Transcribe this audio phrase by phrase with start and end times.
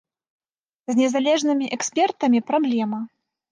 [0.91, 2.99] З незалежнымі экспертамі праблема.